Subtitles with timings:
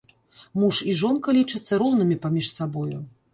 [0.61, 2.99] Муж і жонка лічацца роўнымі паміж сабою.